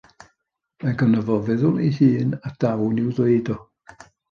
Mae 0.85 0.93
gynno 1.01 1.21
fo 1.27 1.37
feddwl 1.51 1.77
ei 1.89 1.93
hun, 1.99 2.33
a 2.51 2.55
dawn 2.65 3.05
i'w 3.05 3.15
ddeud 3.21 3.55
o. 3.59 3.61